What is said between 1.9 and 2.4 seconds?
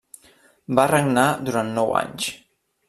anys.